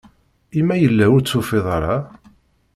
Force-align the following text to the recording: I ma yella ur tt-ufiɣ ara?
I 0.59 0.61
ma 0.65 0.75
yella 0.81 1.05
ur 1.15 1.21
tt-ufiɣ 1.21 1.65
ara? 1.75 1.95